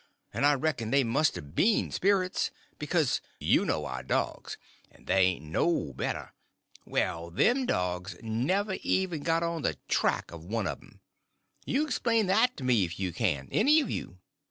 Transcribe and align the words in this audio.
And 0.33 0.47
I 0.47 0.55
reckon 0.55 0.89
they 0.89 1.03
must 1.03 1.37
a 1.37 1.43
been 1.43 1.91
sperits—because, 1.91 3.21
you 3.39 3.63
know 3.65 3.85
our 3.85 4.01
dogs, 4.01 4.57
and 4.89 5.05
ther' 5.05 5.13
ain't 5.13 5.45
no 5.45 5.93
better; 5.93 6.33
well, 6.87 7.29
them 7.29 7.67
dogs 7.67 8.15
never 8.23 8.77
even 8.81 9.21
got 9.21 9.43
on 9.43 9.61
the 9.61 9.77
track 9.87 10.31
of 10.31 10.45
'm 10.45 10.49
once! 10.49 10.95
You 11.67 11.85
explain 11.85 12.25
that 12.25 12.57
to 12.57 12.63
me 12.63 12.83
if 12.83 12.99
you 12.99 13.13
can!—any 13.13 13.79
of 13.79 13.91
you!" 13.91 14.17